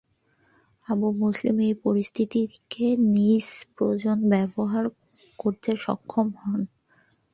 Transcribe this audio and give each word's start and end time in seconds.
Abu 0.87 1.07
Muslim 1.21 1.55
এই 1.67 1.73
পরিস্থিতিকে 1.85 2.85
নিজ 3.15 3.45
প্রয়োজনে 3.75 4.25
ব্যবহার 4.33 4.83
করতে 5.39 5.71
সক্ষম 5.77 6.27
হন। 6.41 6.61